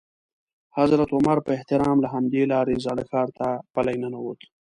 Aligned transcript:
حضرت 0.77 1.09
عمر 1.17 1.37
په 1.45 1.51
احترام 1.57 1.97
له 2.01 2.07
همدې 2.13 2.43
لارې 2.53 2.81
زاړه 2.85 3.03
ښار 3.09 3.29
ته 3.37 3.47
پلی 3.73 3.95
ننوت. 4.03 4.39